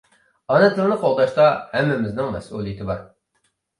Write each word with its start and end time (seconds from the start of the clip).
ئانا 0.53 0.69
تىلنى 0.77 0.95
قوغداشتا 1.03 1.45
ھەممىمىزنىڭ 1.75 2.33
مەسئۇلىيىتى 2.37 2.89
بار. 2.93 3.05